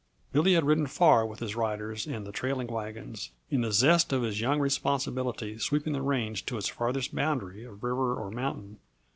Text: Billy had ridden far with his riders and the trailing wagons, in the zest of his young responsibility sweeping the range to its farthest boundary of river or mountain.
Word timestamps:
Billy 0.33 0.53
had 0.53 0.65
ridden 0.65 0.87
far 0.87 1.23
with 1.27 1.41
his 1.41 1.55
riders 1.55 2.07
and 2.07 2.25
the 2.25 2.31
trailing 2.31 2.65
wagons, 2.65 3.29
in 3.51 3.61
the 3.61 3.71
zest 3.71 4.11
of 4.11 4.23
his 4.23 4.41
young 4.41 4.59
responsibility 4.59 5.59
sweeping 5.59 5.93
the 5.93 6.01
range 6.01 6.43
to 6.47 6.57
its 6.57 6.67
farthest 6.67 7.13
boundary 7.13 7.63
of 7.63 7.83
river 7.83 8.15
or 8.15 8.31
mountain. 8.31 8.79